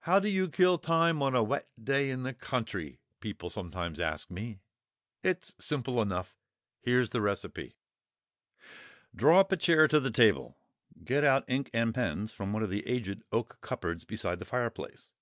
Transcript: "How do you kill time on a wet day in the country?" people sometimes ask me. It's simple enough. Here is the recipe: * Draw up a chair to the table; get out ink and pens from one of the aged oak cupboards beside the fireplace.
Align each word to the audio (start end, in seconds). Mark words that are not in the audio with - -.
"How 0.00 0.18
do 0.18 0.28
you 0.28 0.50
kill 0.50 0.76
time 0.76 1.22
on 1.22 1.34
a 1.34 1.42
wet 1.42 1.70
day 1.82 2.10
in 2.10 2.22
the 2.22 2.34
country?" 2.34 3.00
people 3.18 3.48
sometimes 3.48 3.98
ask 3.98 4.30
me. 4.30 4.60
It's 5.22 5.54
simple 5.58 6.02
enough. 6.02 6.36
Here 6.82 7.00
is 7.00 7.08
the 7.08 7.22
recipe: 7.22 7.78
* 8.44 9.16
Draw 9.16 9.40
up 9.40 9.50
a 9.50 9.56
chair 9.56 9.88
to 9.88 10.00
the 10.00 10.10
table; 10.10 10.58
get 11.02 11.24
out 11.24 11.48
ink 11.48 11.70
and 11.72 11.94
pens 11.94 12.30
from 12.30 12.52
one 12.52 12.62
of 12.62 12.68
the 12.68 12.86
aged 12.86 13.22
oak 13.32 13.56
cupboards 13.62 14.04
beside 14.04 14.38
the 14.38 14.44
fireplace. 14.44 15.14